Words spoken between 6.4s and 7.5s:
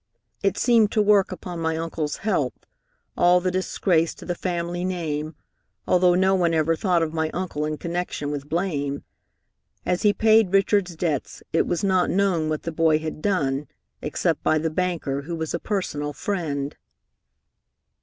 ever thought of my